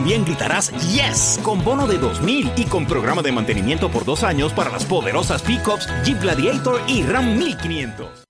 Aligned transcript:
También 0.00 0.24
gritarás 0.24 0.70
Yes 0.90 1.38
con 1.42 1.62
bono 1.62 1.86
de 1.86 1.98
2000 1.98 2.52
y 2.56 2.64
con 2.64 2.86
programa 2.86 3.20
de 3.20 3.32
mantenimiento 3.32 3.90
por 3.90 4.06
dos 4.06 4.24
años 4.24 4.50
para 4.54 4.70
las 4.70 4.86
poderosas 4.86 5.42
pickups 5.42 5.86
Jeep 6.04 6.22
Gladiator 6.22 6.80
y 6.88 7.02
Ram 7.02 7.36
1500. 7.36 8.24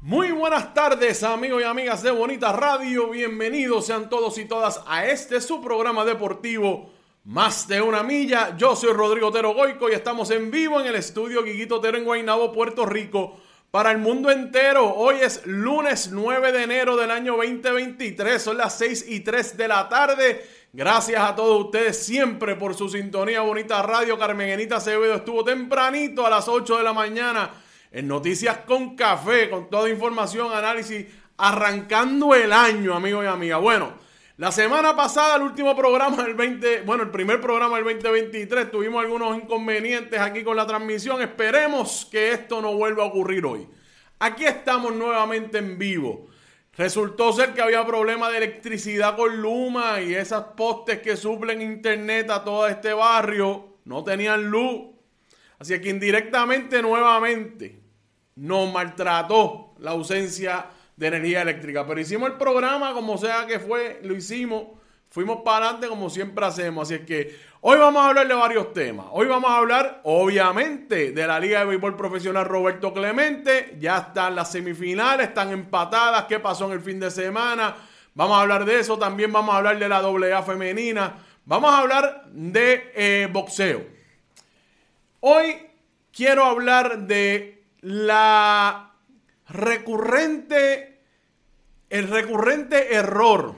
Muy 0.00 0.32
buenas 0.32 0.72
tardes 0.72 1.22
amigos 1.22 1.60
y 1.60 1.66
amigas 1.66 2.02
de 2.02 2.12
Bonita 2.12 2.50
Radio, 2.50 3.10
bienvenidos 3.10 3.84
sean 3.84 4.08
todos 4.08 4.38
y 4.38 4.46
todas 4.46 4.82
a 4.86 5.04
este 5.04 5.38
su 5.42 5.60
programa 5.60 6.02
deportivo 6.06 6.90
Más 7.24 7.68
de 7.68 7.82
una 7.82 8.02
milla. 8.02 8.56
Yo 8.56 8.74
soy 8.74 8.94
Rodrigo 8.94 9.28
Otero 9.28 9.52
Goico 9.52 9.90
y 9.90 9.92
estamos 9.92 10.30
en 10.30 10.50
vivo 10.50 10.80
en 10.80 10.86
el 10.86 10.94
estudio 10.94 11.44
Guiguito 11.44 11.76
Otero 11.76 11.98
en 11.98 12.04
Guaynabo, 12.06 12.54
Puerto 12.54 12.86
Rico 12.86 13.36
para 13.72 13.90
el 13.90 13.96
mundo 13.96 14.30
entero. 14.30 14.94
Hoy 14.96 15.16
es 15.22 15.46
lunes 15.46 16.10
9 16.12 16.52
de 16.52 16.62
enero 16.62 16.94
del 16.94 17.10
año 17.10 17.38
2023. 17.38 18.40
Son 18.40 18.58
las 18.58 18.76
6 18.76 19.06
y 19.08 19.20
3 19.20 19.56
de 19.56 19.66
la 19.66 19.88
tarde. 19.88 20.46
Gracias 20.74 21.22
a 21.22 21.34
todos 21.34 21.64
ustedes 21.64 22.04
siempre 22.04 22.54
por 22.54 22.74
su 22.74 22.90
sintonía. 22.90 23.40
Bonita 23.40 23.80
radio. 23.80 24.18
Carmenita 24.18 24.76
Acevedo 24.76 25.14
estuvo 25.14 25.42
tempranito 25.42 26.26
a 26.26 26.28
las 26.28 26.48
8 26.48 26.76
de 26.76 26.82
la 26.82 26.92
mañana 26.92 27.50
en 27.90 28.08
Noticias 28.08 28.58
con 28.66 28.94
Café, 28.94 29.48
con 29.48 29.70
toda 29.70 29.88
información, 29.88 30.52
análisis, 30.52 31.06
arrancando 31.38 32.34
el 32.34 32.52
año, 32.52 32.94
amigos 32.94 33.24
y 33.24 33.28
amigas. 33.28 33.62
Bueno, 33.62 33.94
la 34.38 34.50
semana 34.50 34.96
pasada, 34.96 35.36
el 35.36 35.42
último 35.42 35.76
programa 35.76 36.22
del 36.22 36.34
20, 36.34 36.82
bueno, 36.82 37.02
el 37.02 37.10
primer 37.10 37.40
programa 37.40 37.76
del 37.76 37.84
2023, 37.84 38.70
tuvimos 38.70 39.04
algunos 39.04 39.36
inconvenientes 39.36 40.18
aquí 40.18 40.42
con 40.42 40.56
la 40.56 40.66
transmisión. 40.66 41.20
Esperemos 41.20 42.08
que 42.10 42.32
esto 42.32 42.62
no 42.62 42.74
vuelva 42.74 43.04
a 43.04 43.06
ocurrir 43.06 43.44
hoy. 43.44 43.68
Aquí 44.18 44.44
estamos 44.44 44.94
nuevamente 44.94 45.58
en 45.58 45.78
vivo. 45.78 46.28
Resultó 46.74 47.32
ser 47.34 47.52
que 47.52 47.60
había 47.60 47.86
problema 47.86 48.30
de 48.30 48.38
electricidad 48.38 49.16
con 49.16 49.42
Luma 49.42 50.00
y 50.00 50.14
esas 50.14 50.44
postes 50.56 51.00
que 51.00 51.16
suplen 51.16 51.60
internet 51.60 52.30
a 52.30 52.42
todo 52.42 52.66
este 52.66 52.94
barrio 52.94 53.76
no 53.84 54.02
tenían 54.02 54.44
luz. 54.44 54.92
Así 55.58 55.78
que 55.78 55.90
indirectamente 55.90 56.80
nuevamente 56.80 57.82
nos 58.36 58.72
maltrató 58.72 59.74
la 59.78 59.90
ausencia 59.90 60.54
de 60.56 60.81
energía 61.08 61.42
eléctrica. 61.42 61.86
Pero 61.86 62.00
hicimos 62.00 62.30
el 62.30 62.36
programa 62.36 62.92
como 62.94 63.18
sea 63.18 63.46
que 63.46 63.58
fue, 63.58 64.00
lo 64.02 64.14
hicimos. 64.14 64.64
Fuimos 65.10 65.42
para 65.44 65.66
adelante 65.66 65.88
como 65.88 66.08
siempre 66.08 66.44
hacemos. 66.46 66.88
Así 66.88 66.94
es 66.94 67.06
que 67.06 67.38
hoy 67.60 67.78
vamos 67.78 68.02
a 68.02 68.08
hablar 68.08 68.26
de 68.26 68.34
varios 68.34 68.72
temas. 68.72 69.06
Hoy 69.10 69.26
vamos 69.26 69.50
a 69.50 69.58
hablar, 69.58 70.00
obviamente, 70.04 71.12
de 71.12 71.26
la 71.26 71.38
Liga 71.38 71.60
de 71.60 71.66
Béisbol 71.66 71.96
Profesional 71.96 72.46
Roberto 72.46 72.94
Clemente. 72.94 73.76
Ya 73.78 73.98
están 73.98 74.34
las 74.34 74.50
semifinales, 74.50 75.28
están 75.28 75.50
empatadas. 75.50 76.24
¿Qué 76.24 76.40
pasó 76.40 76.66
en 76.66 76.72
el 76.72 76.80
fin 76.80 76.98
de 76.98 77.10
semana? 77.10 77.76
Vamos 78.14 78.38
a 78.38 78.40
hablar 78.40 78.64
de 78.64 78.80
eso. 78.80 78.98
También 78.98 79.32
vamos 79.32 79.54
a 79.54 79.58
hablar 79.58 79.78
de 79.78 79.88
la 79.88 79.98
AA 79.98 80.42
femenina. 80.42 81.18
Vamos 81.44 81.72
a 81.72 81.78
hablar 81.78 82.24
de 82.30 82.92
eh, 82.94 83.28
boxeo. 83.30 83.84
Hoy 85.20 85.66
quiero 86.10 86.44
hablar 86.44 87.00
de 87.00 87.64
la 87.80 88.92
recurrente, 89.48 90.91
el 91.92 92.08
recurrente 92.08 92.94
error 92.94 93.54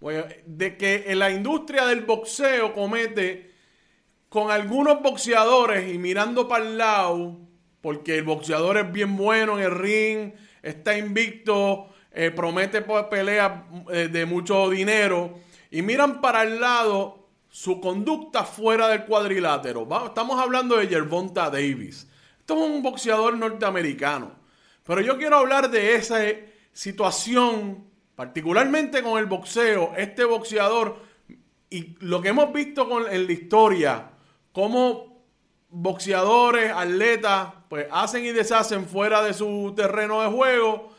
de 0.00 0.76
que 0.76 1.14
la 1.14 1.30
industria 1.30 1.86
del 1.86 2.00
boxeo 2.00 2.74
comete 2.74 3.52
con 4.28 4.50
algunos 4.50 5.00
boxeadores 5.00 5.94
y 5.94 5.96
mirando 5.96 6.48
para 6.48 6.64
el 6.64 6.76
lado, 6.76 7.38
porque 7.80 8.18
el 8.18 8.24
boxeador 8.24 8.78
es 8.78 8.92
bien 8.92 9.16
bueno 9.16 9.56
en 9.58 9.64
el 9.64 9.70
ring, 9.70 10.32
está 10.60 10.98
invicto, 10.98 11.88
eh, 12.10 12.32
promete 12.32 12.82
peleas 12.82 13.62
eh, 13.92 14.08
de 14.08 14.26
mucho 14.26 14.68
dinero, 14.70 15.38
y 15.70 15.80
miran 15.82 16.20
para 16.20 16.42
el 16.42 16.60
lado 16.60 17.28
su 17.48 17.80
conducta 17.80 18.42
fuera 18.42 18.88
del 18.88 19.04
cuadrilátero. 19.04 19.86
estamos 20.04 20.42
hablando 20.42 20.78
de 20.78 20.88
Gervonta 20.88 21.48
Davis. 21.48 22.08
Esto 22.40 22.54
es 22.54 22.70
un 22.70 22.82
boxeador 22.82 23.36
norteamericano. 23.36 24.32
Pero 24.82 25.00
yo 25.00 25.16
quiero 25.16 25.36
hablar 25.36 25.70
de 25.70 25.94
esa 25.94 26.26
situación, 26.78 27.88
particularmente 28.14 29.02
con 29.02 29.18
el 29.18 29.26
boxeo, 29.26 29.94
este 29.96 30.22
boxeador 30.22 30.96
y 31.68 31.96
lo 31.98 32.22
que 32.22 32.28
hemos 32.28 32.52
visto 32.52 32.88
con, 32.88 33.12
en 33.12 33.26
la 33.26 33.32
historia, 33.32 34.10
cómo 34.52 35.24
boxeadores, 35.70 36.70
atletas, 36.70 37.48
pues 37.68 37.88
hacen 37.90 38.24
y 38.24 38.30
deshacen 38.30 38.86
fuera 38.86 39.24
de 39.24 39.34
su 39.34 39.72
terreno 39.74 40.22
de 40.22 40.28
juego, 40.28 40.94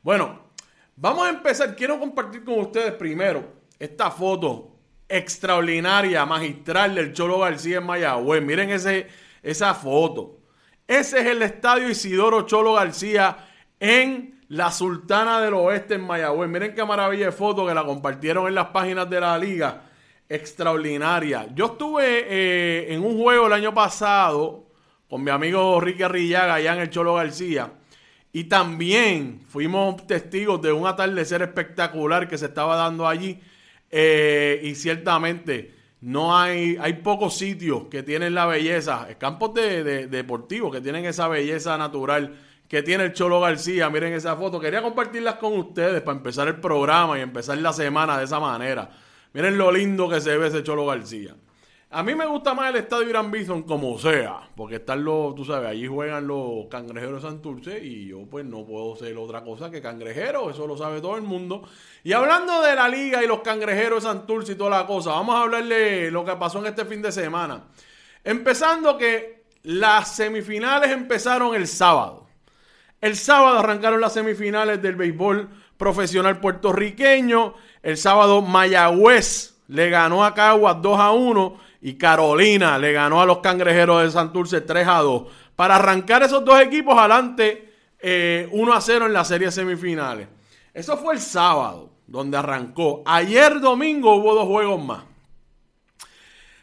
Bueno, 0.02 0.49
Vamos 1.00 1.26
a 1.26 1.31
empezar. 1.31 1.76
Quiero 1.76 2.00
compartir 2.00 2.44
con 2.44 2.58
ustedes 2.58 2.93
primero 2.94 3.52
esta 3.78 4.10
foto 4.10 4.72
extraordinaria, 5.08 6.26
magistral 6.26 6.96
del 6.96 7.12
Cholo 7.12 7.38
García 7.38 7.78
en 7.78 7.87
Mayagüez. 7.87 8.43
Miren 8.43 8.70
ese, 8.70 9.06
esa 9.40 9.75
foto. 9.75 10.40
Ese 10.88 11.20
es 11.20 11.26
el 11.26 11.40
estadio 11.43 11.88
Isidoro 11.88 12.46
Cholo 12.46 12.72
García 12.72 13.46
en 13.78 14.40
la 14.49 14.72
Sultana 14.72 15.40
del 15.40 15.55
Oeste 15.55 15.94
en 15.94 16.00
Mayagüez. 16.00 16.50
Miren 16.50 16.75
qué 16.75 16.84
maravilla 16.84 17.26
de 17.26 17.32
foto 17.32 17.64
que 17.64 17.75
la 17.75 17.84
compartieron 17.84 18.49
en 18.49 18.56
las 18.56 18.70
páginas 18.70 19.08
de 19.08 19.20
la 19.20 19.38
liga. 19.38 19.88
Extraordinaria. 20.28 21.48
Yo 21.54 21.66
estuve 21.66 22.26
eh, 22.28 22.92
en 22.92 23.02
un 23.02 23.19
juego 23.19 23.46
el 23.46 23.52
año 23.52 23.72
pasado 23.72 24.66
con 25.08 25.25
mi 25.25 25.30
amigo 25.30 25.80
Ricky 25.80 26.02
Arrillaga 26.02 26.54
allá 26.54 26.75
en 26.75 26.80
el 26.80 26.90
Cholo 26.90 27.14
García. 27.14 27.72
Y 28.32 28.44
también 28.44 29.40
fuimos 29.48 30.06
testigos 30.06 30.60
de 30.60 30.70
un 30.70 30.86
atardecer 30.86 31.40
espectacular 31.42 32.28
que 32.28 32.36
se 32.36 32.46
estaba 32.46 32.76
dando 32.76 33.08
allí. 33.08 33.40
Eh, 33.90 34.60
y 34.64 34.75
ciertamente 34.75 35.75
no 36.02 36.36
hay, 36.36 36.76
hay 36.78 36.92
pocos 36.94 37.38
sitios 37.38 37.84
que 37.90 38.02
tienen 38.02 38.34
la 38.34 38.44
belleza, 38.44 39.08
campos 39.19 39.54
de, 39.54 40.06
deportivos 40.08 40.72
que 40.72 40.82
tienen 40.82 41.06
esa 41.06 41.26
belleza 41.26 41.78
natural 41.78 42.36
que 42.69 42.82
tiene 42.82 43.04
el 43.04 43.12
Cholo 43.14 43.40
García. 43.40 43.88
Miren 43.88 44.12
esa 44.12 44.36
foto. 44.36 44.60
Quería 44.60 44.82
compartirlas 44.82 45.36
con 45.36 45.58
ustedes 45.58 46.02
para 46.02 46.19
empezar 46.19 46.48
el 46.48 46.56
programa 46.56 47.19
y 47.19 47.22
empezar 47.22 47.56
la 47.56 47.72
semana 47.72 48.19
de 48.19 48.26
esa 48.26 48.38
manera. 48.38 48.90
Miren 49.32 49.58
lo 49.58 49.70
lindo 49.70 50.08
que 50.08 50.20
se 50.20 50.36
ve 50.36 50.48
ese 50.48 50.62
Cholo 50.62 50.86
García. 50.86 51.34
A 51.90 52.02
mí 52.02 52.14
me 52.14 52.26
gusta 52.26 52.52
más 52.52 52.69
el 52.69 52.76
estadio 52.76 53.08
Irán 53.08 53.30
Bison 53.30 53.62
como 53.62 53.98
sea, 53.98 54.50
porque 54.54 54.76
están 54.76 55.04
los, 55.04 55.34
tú 55.34 55.46
sabes, 55.46 55.70
allí 55.70 55.86
juegan 55.86 56.26
los 56.26 56.66
cangrejeros 56.70 57.22
de 57.22 57.28
Santurce 57.30 57.82
y 57.82 58.08
yo 58.08 58.26
pues 58.30 58.44
no 58.44 58.66
puedo 58.66 58.94
ser 58.94 59.16
otra 59.16 59.42
cosa 59.42 59.70
que 59.70 59.80
cangrejero, 59.80 60.50
eso 60.50 60.66
lo 60.66 60.76
sabe 60.76 61.00
todo 61.00 61.16
el 61.16 61.22
mundo. 61.22 61.66
Y 62.04 62.12
hablando 62.12 62.60
de 62.60 62.75
la 62.75 62.90
liga 62.90 63.25
y 63.25 63.26
los 63.26 63.40
cangrejeros 63.40 64.02
de 64.02 64.10
Santurce 64.10 64.52
y 64.52 64.56
toda 64.56 64.69
la 64.70 64.86
cosa, 64.86 65.12
vamos 65.12 65.34
a 65.34 65.42
hablarle 65.42 66.10
lo 66.10 66.26
que 66.26 66.36
pasó 66.36 66.58
en 66.58 66.66
este 66.66 66.84
fin 66.84 67.00
de 67.00 67.10
semana. 67.10 67.64
Empezando 68.22 68.98
que 68.98 69.44
las 69.62 70.14
semifinales 70.14 70.90
empezaron 70.90 71.54
el 71.54 71.66
sábado. 71.66 72.26
El 73.00 73.16
sábado 73.16 73.60
arrancaron 73.60 74.00
las 74.00 74.12
semifinales 74.12 74.82
del 74.82 74.96
béisbol 74.96 75.48
profesional 75.78 76.40
puertorriqueño. 76.40 77.54
El 77.82 77.96
sábado 77.96 78.42
Mayagüez 78.42 79.54
le 79.69 79.88
ganó 79.88 80.25
a 80.25 80.34
Caguas 80.34 80.82
2 80.82 81.00
a 81.00 81.12
1 81.12 81.56
y 81.80 81.94
Carolina 81.94 82.78
le 82.78 82.92
ganó 82.92 83.22
a 83.22 83.26
los 83.26 83.38
cangrejeros 83.38 84.02
de 84.02 84.10
Santurce 84.10 84.60
3 84.60 84.86
a 84.86 84.98
2. 84.98 85.22
Para 85.56 85.76
arrancar 85.76 86.22
esos 86.22 86.44
dos 86.44 86.60
equipos 86.60 86.98
adelante 86.98 87.72
1 88.00 88.02
eh, 88.02 88.48
a 88.75 88.80
0 88.80 89.06
en 89.06 89.12
las 89.12 89.28
series 89.28 89.54
semifinales. 89.54 90.28
Eso 90.75 90.96
fue 90.98 91.14
el 91.14 91.20
sábado, 91.20 91.90
donde 92.06 92.36
arrancó. 92.36 93.02
Ayer 93.06 93.60
domingo 93.60 94.14
hubo 94.16 94.34
dos 94.34 94.46
juegos 94.46 94.84
más. 94.84 95.04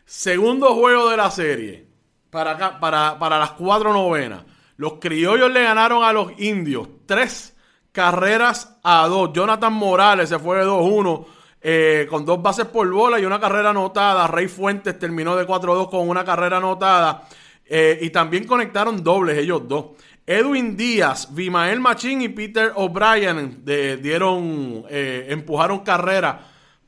Segundo 0.06 0.76
juego 0.76 1.10
de 1.10 1.18
la 1.18 1.32
serie. 1.32 1.88
Para, 2.30 2.80
para, 2.80 3.18
para 3.18 3.40
las 3.40 3.52
cuatro 3.52 3.94
novenas. 3.94 4.44
Los 4.78 4.94
criollos 5.00 5.52
le 5.52 5.64
ganaron 5.64 6.04
a 6.04 6.12
los 6.12 6.38
indios. 6.38 6.88
Tres 7.06 7.55
carreras 7.96 8.78
a 8.84 9.08
dos. 9.08 9.32
Jonathan 9.34 9.72
Morales 9.72 10.28
se 10.28 10.38
fue 10.38 10.58
de 10.58 10.66
2-1 10.66 11.26
eh, 11.62 12.06
con 12.10 12.26
dos 12.26 12.42
bases 12.44 12.66
por 12.66 12.92
bola 12.92 13.20
y 13.20 13.26
una 13.26 13.40
carrera 13.40 13.70
anotada. 13.70 14.28
Rey 14.28 14.48
Fuentes 14.48 15.00
terminó 15.00 15.36
de 15.38 15.48
4-2 15.48 15.90
con 15.90 16.10
una 16.10 16.26
carrera 16.26 16.58
anotada. 16.58 17.24
Eh, 17.66 17.98
y 18.02 18.10
también 18.10 18.46
conectaron 18.46 19.02
dobles 19.02 19.38
ellos 19.38 19.68
dos. 19.68 19.86
Edwin 20.28 20.76
Díaz, 20.76 21.34
Vimael 21.34 21.80
Machín 21.80 22.22
y 22.22 22.30
Peter 22.30 22.74
O'Brien 22.76 23.64
dieron, 23.64 24.84
eh, 24.90 25.28
empujaron 25.30 25.80
carrera 25.80 26.40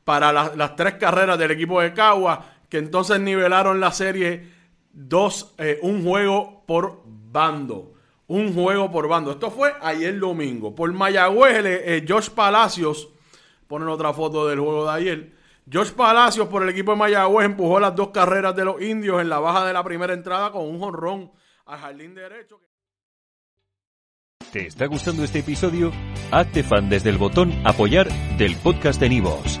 para 0.04 0.32
las 0.32 0.76
tres 0.76 0.94
carreras 0.94 1.38
del 1.38 1.52
equipo 1.52 1.80
de 1.80 1.92
Cagua, 1.94 2.44
que 2.68 2.78
entonces 2.78 3.20
nivelaron 3.20 3.80
la 3.80 3.92
serie 3.92 4.48
dos, 4.92 5.54
un 5.82 6.04
juego 6.04 6.64
por 6.66 7.02
bando. 7.04 7.97
Un 8.28 8.54
juego 8.54 8.90
por 8.90 9.08
bando. 9.08 9.32
Esto 9.32 9.50
fue 9.50 9.72
ayer 9.80 10.18
domingo. 10.18 10.74
Por 10.74 10.92
Mayagüez, 10.92 12.04
Josh 12.08 12.30
Palacios 12.30 13.08
ponen 13.66 13.88
otra 13.88 14.12
foto 14.12 14.46
del 14.46 14.60
juego 14.60 14.84
de 14.84 14.92
ayer. 14.92 15.38
George 15.70 15.92
Palacios 15.92 16.48
por 16.48 16.62
el 16.62 16.70
equipo 16.70 16.92
de 16.92 16.96
Mayagüez 16.96 17.46
empujó 17.46 17.78
las 17.78 17.94
dos 17.94 18.08
carreras 18.08 18.56
de 18.56 18.64
los 18.64 18.80
indios 18.80 19.20
en 19.20 19.28
la 19.28 19.38
baja 19.38 19.66
de 19.66 19.72
la 19.72 19.84
primera 19.84 20.14
entrada 20.14 20.50
con 20.50 20.62
un 20.62 20.78
jonrón 20.78 21.30
al 21.66 21.78
jardín 21.78 22.14
derecho. 22.14 22.60
¿Te 24.50 24.66
está 24.66 24.86
gustando 24.86 25.24
este 25.24 25.40
episodio? 25.40 25.92
Hazte 26.30 26.62
fan 26.62 26.88
desde 26.88 27.10
el 27.10 27.18
botón 27.18 27.52
apoyar 27.66 28.08
del 28.38 28.56
podcast 28.56 28.98
de 28.98 29.10
Nivos. 29.10 29.60